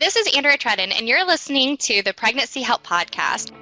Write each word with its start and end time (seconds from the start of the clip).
This 0.00 0.16
is 0.16 0.34
Andrea 0.34 0.56
Trudden, 0.56 0.92
and 0.92 1.06
you're 1.06 1.26
listening 1.26 1.76
to 1.76 2.02
the 2.02 2.14
Pregnancy 2.14 2.62
Help 2.62 2.82
Podcast. 2.82 3.52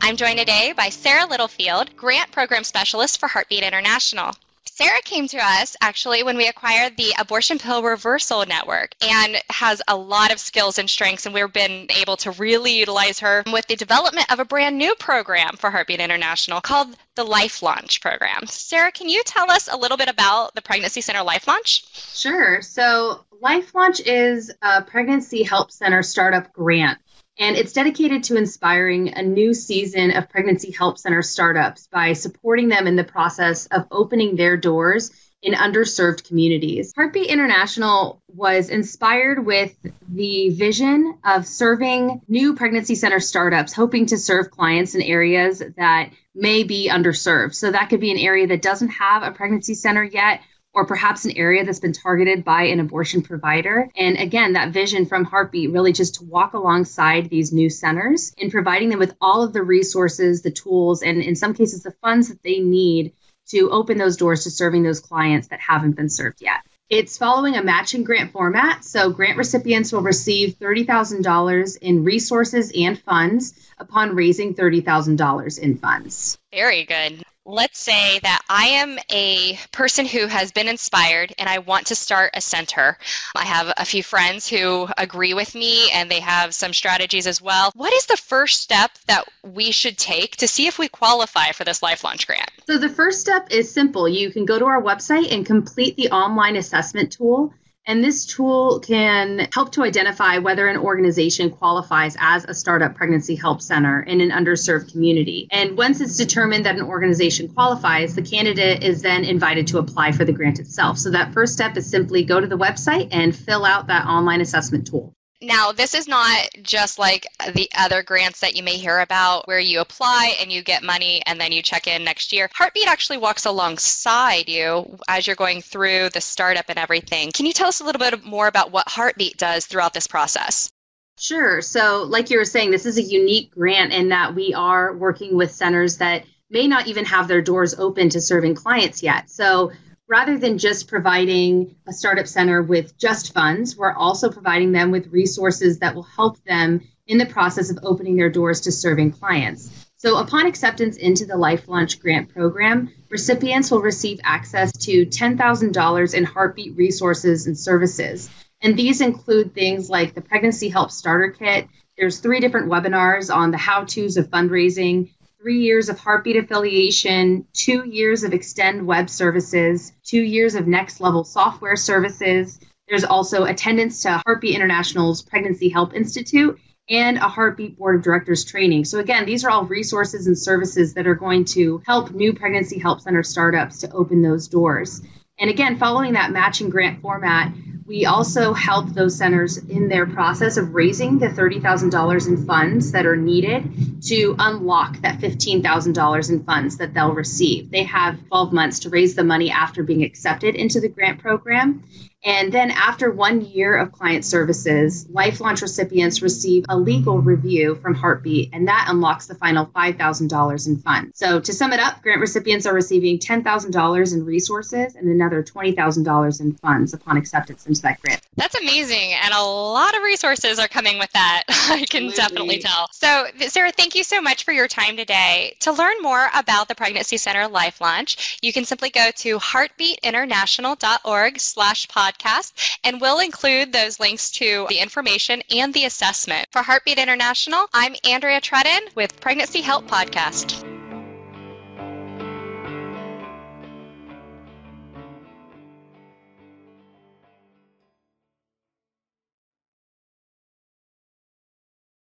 I'm 0.00 0.16
joined 0.16 0.40
today 0.40 0.74
by 0.76 0.88
Sarah 0.88 1.28
Littlefield, 1.28 1.96
Grant 1.96 2.32
Program 2.32 2.64
Specialist 2.64 3.20
for 3.20 3.28
Heartbeat 3.28 3.62
International. 3.62 4.34
Sarah 4.66 5.02
came 5.04 5.26
to 5.28 5.38
us 5.38 5.76
actually 5.80 6.22
when 6.22 6.36
we 6.36 6.48
acquired 6.48 6.96
the 6.96 7.12
Abortion 7.18 7.58
Pill 7.58 7.82
Reversal 7.82 8.46
Network 8.46 8.94
and 9.02 9.36
has 9.50 9.82
a 9.88 9.96
lot 9.96 10.32
of 10.32 10.38
skills 10.38 10.78
and 10.78 10.88
strengths, 10.88 11.26
and 11.26 11.34
we've 11.34 11.52
been 11.52 11.86
able 11.98 12.16
to 12.18 12.30
really 12.32 12.72
utilize 12.72 13.18
her 13.20 13.42
with 13.52 13.66
the 13.66 13.76
development 13.76 14.30
of 14.32 14.38
a 14.38 14.44
brand 14.44 14.78
new 14.78 14.94
program 14.94 15.56
for 15.56 15.70
Heartbeat 15.70 16.00
International 16.00 16.60
called 16.60 16.96
the 17.14 17.24
Life 17.24 17.62
Launch 17.62 18.00
Program. 18.00 18.46
Sarah, 18.46 18.92
can 18.92 19.08
you 19.08 19.22
tell 19.24 19.50
us 19.50 19.68
a 19.70 19.76
little 19.76 19.96
bit 19.96 20.08
about 20.08 20.54
the 20.54 20.62
Pregnancy 20.62 21.00
Center 21.00 21.22
Life 21.22 21.46
Launch? 21.46 21.84
Sure. 22.16 22.62
So, 22.62 23.24
Life 23.42 23.74
Launch 23.74 24.00
is 24.00 24.50
a 24.62 24.82
pregnancy 24.82 25.42
help 25.42 25.70
center 25.70 26.02
startup 26.02 26.52
grant 26.52 26.98
and 27.40 27.56
it's 27.56 27.72
dedicated 27.72 28.22
to 28.24 28.36
inspiring 28.36 29.14
a 29.14 29.22
new 29.22 29.54
season 29.54 30.10
of 30.10 30.28
pregnancy 30.28 30.70
help 30.70 30.98
center 30.98 31.22
startups 31.22 31.88
by 31.90 32.12
supporting 32.12 32.68
them 32.68 32.86
in 32.86 32.96
the 32.96 33.04
process 33.04 33.66
of 33.66 33.86
opening 33.90 34.36
their 34.36 34.58
doors 34.58 35.10
in 35.42 35.54
underserved 35.54 36.28
communities. 36.28 36.92
Heartbeat 36.94 37.28
International 37.28 38.22
was 38.28 38.68
inspired 38.68 39.46
with 39.46 39.74
the 40.10 40.50
vision 40.50 41.18
of 41.24 41.46
serving 41.46 42.20
new 42.28 42.54
pregnancy 42.54 42.94
center 42.94 43.20
startups, 43.20 43.72
hoping 43.72 44.04
to 44.06 44.18
serve 44.18 44.50
clients 44.50 44.94
in 44.94 45.00
areas 45.00 45.62
that 45.78 46.10
may 46.34 46.62
be 46.62 46.90
underserved. 46.92 47.54
So 47.54 47.70
that 47.70 47.88
could 47.88 48.00
be 48.00 48.10
an 48.10 48.18
area 48.18 48.46
that 48.48 48.60
doesn't 48.60 48.90
have 48.90 49.22
a 49.22 49.32
pregnancy 49.32 49.72
center 49.72 50.04
yet 50.04 50.42
or 50.72 50.86
perhaps 50.86 51.24
an 51.24 51.32
area 51.32 51.64
that's 51.64 51.80
been 51.80 51.92
targeted 51.92 52.44
by 52.44 52.62
an 52.62 52.80
abortion 52.80 53.22
provider. 53.22 53.88
And 53.96 54.16
again, 54.16 54.52
that 54.52 54.72
vision 54.72 55.06
from 55.06 55.24
Heartbeat 55.24 55.72
really 55.72 55.92
just 55.92 56.16
to 56.16 56.24
walk 56.24 56.54
alongside 56.54 57.28
these 57.28 57.52
new 57.52 57.68
centers 57.68 58.32
in 58.38 58.50
providing 58.50 58.88
them 58.88 58.98
with 58.98 59.16
all 59.20 59.42
of 59.42 59.52
the 59.52 59.62
resources, 59.62 60.42
the 60.42 60.50
tools, 60.50 61.02
and 61.02 61.22
in 61.22 61.34
some 61.34 61.54
cases, 61.54 61.82
the 61.82 61.94
funds 62.02 62.28
that 62.28 62.42
they 62.42 62.60
need 62.60 63.12
to 63.48 63.70
open 63.70 63.98
those 63.98 64.16
doors 64.16 64.44
to 64.44 64.50
serving 64.50 64.84
those 64.84 65.00
clients 65.00 65.48
that 65.48 65.60
haven't 65.60 65.96
been 65.96 66.08
served 66.08 66.40
yet. 66.40 66.60
It's 66.88 67.18
following 67.18 67.56
a 67.56 67.62
matching 67.62 68.02
grant 68.02 68.32
format. 68.32 68.84
So, 68.84 69.10
grant 69.10 69.38
recipients 69.38 69.92
will 69.92 70.02
receive 70.02 70.56
$30,000 70.58 71.78
in 71.78 72.02
resources 72.02 72.72
and 72.76 73.00
funds 73.00 73.54
upon 73.78 74.16
raising 74.16 74.54
$30,000 74.54 75.58
in 75.58 75.78
funds. 75.78 76.38
Very 76.52 76.84
good 76.84 77.22
let's 77.50 77.80
say 77.80 78.20
that 78.20 78.42
I 78.48 78.66
am 78.66 78.98
a 79.10 79.58
person 79.72 80.06
who 80.06 80.26
has 80.26 80.52
been 80.52 80.68
inspired 80.68 81.34
and 81.38 81.48
I 81.48 81.58
want 81.58 81.86
to 81.88 81.94
start 81.94 82.30
a 82.34 82.40
center. 82.40 82.96
I 83.34 83.44
have 83.44 83.72
a 83.76 83.84
few 83.84 84.02
friends 84.02 84.48
who 84.48 84.88
agree 84.96 85.34
with 85.34 85.54
me 85.54 85.90
and 85.92 86.10
they 86.10 86.20
have 86.20 86.54
some 86.54 86.72
strategies 86.72 87.26
as 87.26 87.42
well. 87.42 87.72
What 87.74 87.92
is 87.92 88.06
the 88.06 88.16
first 88.16 88.62
step 88.62 88.92
that 89.06 89.24
we 89.42 89.72
should 89.72 89.98
take 89.98 90.36
to 90.36 90.46
see 90.46 90.68
if 90.68 90.78
we 90.78 90.88
qualify 90.88 91.50
for 91.50 91.64
this 91.64 91.82
Life 91.82 92.04
Launch 92.04 92.26
grant? 92.26 92.50
So, 92.66 92.78
the 92.78 92.88
first 92.88 93.20
step 93.20 93.48
is 93.50 93.70
simple. 93.70 94.08
You 94.08 94.30
can 94.30 94.44
go 94.44 94.58
to 94.58 94.64
our 94.66 94.80
website 94.80 95.32
and 95.32 95.44
complete 95.44 95.96
the 95.96 96.10
online 96.10 96.56
assessment 96.56 97.12
tool. 97.12 97.52
And 97.90 98.04
this 98.04 98.24
tool 98.24 98.78
can 98.78 99.48
help 99.52 99.72
to 99.72 99.82
identify 99.82 100.38
whether 100.38 100.68
an 100.68 100.76
organization 100.76 101.50
qualifies 101.50 102.16
as 102.20 102.44
a 102.44 102.54
startup 102.54 102.94
pregnancy 102.94 103.34
help 103.34 103.60
center 103.60 104.02
in 104.02 104.20
an 104.20 104.30
underserved 104.30 104.92
community. 104.92 105.48
And 105.50 105.76
once 105.76 106.00
it's 106.00 106.16
determined 106.16 106.64
that 106.66 106.76
an 106.76 106.82
organization 106.82 107.48
qualifies, 107.48 108.14
the 108.14 108.22
candidate 108.22 108.84
is 108.84 109.02
then 109.02 109.24
invited 109.24 109.66
to 109.66 109.78
apply 109.78 110.12
for 110.12 110.24
the 110.24 110.30
grant 110.30 110.60
itself. 110.60 110.98
So 110.98 111.10
that 111.10 111.32
first 111.32 111.52
step 111.52 111.76
is 111.76 111.90
simply 111.90 112.22
go 112.22 112.38
to 112.38 112.46
the 112.46 112.56
website 112.56 113.08
and 113.10 113.34
fill 113.34 113.64
out 113.64 113.88
that 113.88 114.06
online 114.06 114.40
assessment 114.40 114.86
tool. 114.86 115.12
Now, 115.42 115.72
this 115.72 115.94
is 115.94 116.06
not 116.06 116.48
just 116.62 116.98
like 116.98 117.26
the 117.54 117.70
other 117.74 118.02
grants 118.02 118.40
that 118.40 118.56
you 118.56 118.62
may 118.62 118.76
hear 118.76 118.98
about 119.00 119.48
where 119.48 119.58
you 119.58 119.80
apply 119.80 120.36
and 120.38 120.52
you 120.52 120.62
get 120.62 120.82
money 120.82 121.22
and 121.24 121.40
then 121.40 121.50
you 121.50 121.62
check 121.62 121.86
in 121.86 122.04
next 122.04 122.30
year. 122.30 122.50
Heartbeat 122.52 122.86
actually 122.86 123.16
walks 123.16 123.46
alongside 123.46 124.50
you 124.50 124.98
as 125.08 125.26
you're 125.26 125.36
going 125.36 125.62
through 125.62 126.10
the 126.10 126.20
startup 126.20 126.66
and 126.68 126.78
everything. 126.78 127.30
Can 127.32 127.46
you 127.46 127.54
tell 127.54 127.68
us 127.68 127.80
a 127.80 127.84
little 127.84 127.98
bit 127.98 128.22
more 128.22 128.48
about 128.48 128.70
what 128.70 128.88
Heartbeat 128.88 129.38
does 129.38 129.64
throughout 129.64 129.94
this 129.94 130.06
process? 130.06 130.70
Sure. 131.18 131.62
So, 131.62 132.04
like 132.08 132.28
you 132.28 132.36
were 132.36 132.44
saying, 132.44 132.70
this 132.70 132.86
is 132.86 132.98
a 132.98 133.02
unique 133.02 133.50
grant 133.50 133.92
in 133.92 134.10
that 134.10 134.34
we 134.34 134.52
are 134.52 134.94
working 134.94 135.36
with 135.36 135.52
centers 135.52 135.98
that 135.98 136.24
may 136.50 136.66
not 136.66 136.86
even 136.86 137.04
have 137.06 137.28
their 137.28 137.42
doors 137.42 137.74
open 137.78 138.10
to 138.10 138.20
serving 138.20 138.56
clients 138.56 139.02
yet. 139.02 139.30
So, 139.30 139.70
rather 140.10 140.36
than 140.36 140.58
just 140.58 140.88
providing 140.88 141.76
a 141.86 141.92
startup 141.92 142.26
center 142.26 142.62
with 142.62 142.98
just 142.98 143.32
funds, 143.32 143.76
we're 143.76 143.92
also 143.92 144.28
providing 144.28 144.72
them 144.72 144.90
with 144.90 145.12
resources 145.12 145.78
that 145.78 145.94
will 145.94 146.02
help 146.02 146.42
them 146.44 146.80
in 147.06 147.16
the 147.16 147.26
process 147.26 147.70
of 147.70 147.78
opening 147.84 148.16
their 148.16 148.28
doors 148.28 148.60
to 148.62 148.72
serving 148.72 149.12
clients. 149.12 149.86
So, 149.96 150.16
upon 150.16 150.46
acceptance 150.46 150.96
into 150.96 151.26
the 151.26 151.36
Life 151.36 151.68
Launch 151.68 152.00
Grant 152.00 152.28
Program, 152.28 152.90
recipients 153.08 153.70
will 153.70 153.82
receive 153.82 154.18
access 154.24 154.72
to 154.78 155.06
$10,000 155.06 156.14
in 156.14 156.24
heartbeat 156.24 156.76
resources 156.76 157.46
and 157.46 157.56
services. 157.56 158.28
And 158.62 158.76
these 158.76 159.00
include 159.00 159.54
things 159.54 159.88
like 159.88 160.14
the 160.14 160.22
Pregnancy 160.22 160.68
Help 160.68 160.90
Starter 160.90 161.30
Kit. 161.30 161.68
There's 161.96 162.18
three 162.18 162.40
different 162.40 162.70
webinars 162.70 163.32
on 163.32 163.50
the 163.50 163.58
how 163.58 163.84
to's 163.84 164.16
of 164.16 164.28
fundraising, 164.28 165.10
three 165.40 165.58
years 165.58 165.88
of 165.88 165.98
Heartbeat 165.98 166.36
affiliation, 166.36 167.46
two 167.54 167.84
years 167.86 168.24
of 168.24 168.34
Extend 168.34 168.86
Web 168.86 169.08
services, 169.08 169.92
two 170.04 170.20
years 170.20 170.54
of 170.54 170.66
Next 170.66 171.00
Level 171.00 171.24
software 171.24 171.76
services. 171.76 172.60
There's 172.88 173.04
also 173.04 173.44
attendance 173.44 174.02
to 174.02 174.20
Heartbeat 174.26 174.54
International's 174.54 175.22
Pregnancy 175.22 175.70
Help 175.70 175.94
Institute 175.94 176.58
and 176.90 177.16
a 177.16 177.28
Heartbeat 177.28 177.78
Board 177.78 177.96
of 177.96 178.02
Directors 178.02 178.44
training. 178.44 178.84
So, 178.84 178.98
again, 178.98 179.24
these 179.24 179.42
are 179.42 179.50
all 179.50 179.64
resources 179.64 180.26
and 180.26 180.36
services 180.36 180.92
that 180.92 181.06
are 181.06 181.14
going 181.14 181.46
to 181.46 181.80
help 181.86 182.10
new 182.10 182.34
Pregnancy 182.34 182.78
Help 182.78 183.00
Center 183.00 183.22
startups 183.22 183.78
to 183.78 183.90
open 183.92 184.20
those 184.20 184.46
doors. 184.46 185.00
And 185.38 185.48
again, 185.48 185.78
following 185.78 186.12
that 186.12 186.32
matching 186.32 186.68
grant 186.68 187.00
format, 187.00 187.54
we 187.90 188.06
also 188.06 188.52
help 188.52 188.88
those 188.90 189.16
centers 189.16 189.56
in 189.56 189.88
their 189.88 190.06
process 190.06 190.56
of 190.56 190.72
raising 190.76 191.18
the 191.18 191.26
$30,000 191.26 192.28
in 192.28 192.46
funds 192.46 192.92
that 192.92 193.04
are 193.04 193.16
needed 193.16 194.00
to 194.00 194.36
unlock 194.38 194.96
that 194.98 195.18
$15,000 195.18 196.30
in 196.30 196.44
funds 196.44 196.76
that 196.76 196.94
they'll 196.94 197.12
receive. 197.12 197.68
They 197.72 197.82
have 197.82 198.24
12 198.28 198.52
months 198.52 198.78
to 198.80 198.90
raise 198.90 199.16
the 199.16 199.24
money 199.24 199.50
after 199.50 199.82
being 199.82 200.04
accepted 200.04 200.54
into 200.54 200.78
the 200.78 200.88
grant 200.88 201.18
program. 201.18 201.82
And 202.22 202.52
then 202.52 202.70
after 202.70 203.10
one 203.10 203.40
year 203.40 203.76
of 203.76 203.92
client 203.92 204.24
services, 204.24 205.08
Life 205.08 205.40
Launch 205.40 205.62
recipients 205.62 206.20
receive 206.20 206.64
a 206.68 206.76
legal 206.76 207.20
review 207.20 207.76
from 207.76 207.94
Heartbeat, 207.94 208.50
and 208.52 208.68
that 208.68 208.86
unlocks 208.90 209.26
the 209.26 209.34
final 209.34 209.66
$5,000 209.66 210.66
in 210.66 210.76
funds. 210.78 211.18
So 211.18 211.40
to 211.40 211.52
sum 211.52 211.72
it 211.72 211.80
up, 211.80 212.02
grant 212.02 212.20
recipients 212.20 212.66
are 212.66 212.74
receiving 212.74 213.18
$10,000 213.18 214.12
in 214.12 214.24
resources 214.24 214.96
and 214.96 215.08
another 215.08 215.42
$20,000 215.42 216.40
in 216.40 216.52
funds 216.54 216.92
upon 216.92 217.16
acceptance 217.16 217.66
into 217.66 217.80
that 217.82 218.00
grant. 218.02 218.20
That's 218.36 218.54
amazing. 218.54 219.14
And 219.14 219.32
a 219.32 219.42
lot 219.42 219.96
of 219.96 220.02
resources 220.02 220.58
are 220.58 220.68
coming 220.68 220.98
with 220.98 221.12
that. 221.12 221.44
I 221.48 221.86
can 221.88 222.08
Absolutely. 222.08 222.16
definitely 222.16 222.58
tell. 222.58 222.88
So, 222.92 223.28
Sarah, 223.48 223.72
thank 223.72 223.94
you 223.94 224.04
so 224.04 224.20
much 224.20 224.44
for 224.44 224.52
your 224.52 224.68
time 224.68 224.96
today. 224.96 225.56
To 225.60 225.72
learn 225.72 225.96
more 226.02 226.28
about 226.34 226.68
the 226.68 226.74
Pregnancy 226.74 227.16
Center 227.16 227.48
Life 227.48 227.80
Launch, 227.80 228.38
you 228.42 228.52
can 228.52 228.66
simply 228.66 228.90
go 228.90 229.10
to 229.16 229.38
heartbeatinternational.org 229.38 231.40
slash 231.40 231.86
podcast 231.86 232.09
podcast, 232.12 232.78
and 232.84 233.00
we'll 233.00 233.20
include 233.20 233.72
those 233.72 234.00
links 234.00 234.30
to 234.32 234.66
the 234.68 234.78
information 234.78 235.42
and 235.54 235.72
the 235.74 235.84
assessment. 235.84 236.46
For 236.50 236.62
Heartbeat 236.62 236.98
International, 236.98 237.66
I'm 237.72 237.94
Andrea 238.04 238.40
Trudden 238.40 238.88
with 238.94 239.20
Pregnancy 239.20 239.60
Help 239.60 239.86
Podcast. 239.86 240.69